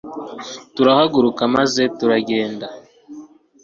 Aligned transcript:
turahaguruka 0.75 1.43
maze 1.55 1.81
turagenda 1.97 2.67